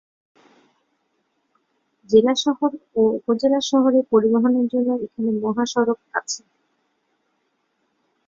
জেলা 2.09 2.33
শহর 2.43 2.69
ও 2.95 3.01
উপজেলা 3.17 3.59
শহরে 3.69 3.99
পরিবহনের 4.11 4.65
জন্য 4.73 4.89
এখানে 5.05 5.31
মহাসড়ক 5.43 5.99
আছে। 6.19 6.41